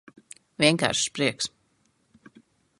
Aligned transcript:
Vienkāršs 0.63 1.05
prieks. 1.19 1.51